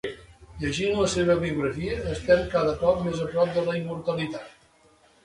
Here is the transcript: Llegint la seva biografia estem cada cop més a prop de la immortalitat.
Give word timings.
Llegint 0.61 0.95
la 0.99 1.09
seva 1.15 1.35
biografia 1.43 1.97
estem 2.13 2.41
cada 2.53 2.71
cop 2.85 3.05
més 3.09 3.21
a 3.27 3.29
prop 3.35 3.53
de 3.59 3.67
la 3.69 3.77
immortalitat. 3.81 4.57